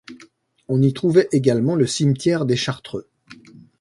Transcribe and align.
On 0.67 0.81
y 0.81 0.93
trouvait 0.93 1.27
également 1.31 1.75
le 1.75 1.85
cimetière 1.85 2.47
des 2.47 2.55
chartreux. 2.55 3.07